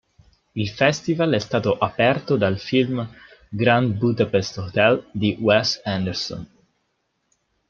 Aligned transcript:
Il 0.55 0.67
festival 0.69 1.31
è 1.33 1.37
stato 1.37 1.77
aperto 1.77 2.35
dal 2.35 2.57
film 2.57 3.07
"Grand 3.49 3.93
Budapest 3.93 4.57
Hotel" 4.57 5.07
di 5.11 5.37
Wes 5.39 5.79
Anderson. 5.83 6.47